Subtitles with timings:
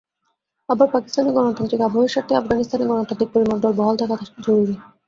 [0.69, 4.75] আবার পাকিস্তানের গণতান্ত্রিক আবহের স্বার্থেই আফগানিস্তানে গণতান্ত্রিক পরিমণ্ডল বহাল থাকা জরুরি।